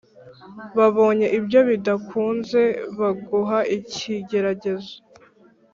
[0.77, 2.61] Babonye ibyo bidakunze,
[2.99, 4.93] bamuha ikigeragezo